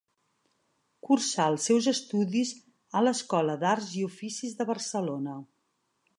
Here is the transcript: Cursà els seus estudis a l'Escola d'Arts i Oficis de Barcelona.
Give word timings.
Cursà 1.07 1.45
els 1.53 1.67
seus 1.69 1.89
estudis 1.91 2.55
a 3.01 3.05
l'Escola 3.07 3.59
d'Arts 3.65 3.93
i 4.01 4.09
Oficis 4.13 4.59
de 4.63 4.69
Barcelona. 4.73 5.39